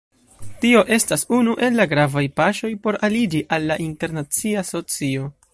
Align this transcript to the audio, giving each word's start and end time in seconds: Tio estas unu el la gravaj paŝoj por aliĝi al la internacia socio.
Tio 0.61 0.79
estas 0.97 1.25
unu 1.41 1.53
el 1.67 1.77
la 1.81 1.87
gravaj 1.93 2.25
paŝoj 2.41 2.73
por 2.87 2.99
aliĝi 3.09 3.45
al 3.59 3.71
la 3.73 3.81
internacia 3.89 4.69
socio. 4.75 5.33